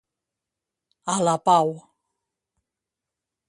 [1.15, 1.69] A la pau.